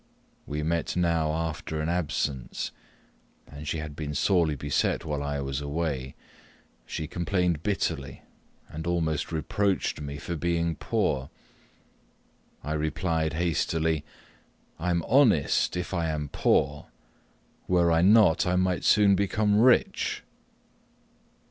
[0.47, 2.71] We met now after an absence,
[3.45, 6.15] and she had been sorely beset while I was away;
[6.87, 8.23] she complained bitterly,
[8.67, 11.29] and almost reproached me for being poor.
[12.63, 14.03] I replied hastily,
[14.79, 16.87] "I am honest, if I am poor!
[17.67, 20.23] were I not, I might soon become rich!"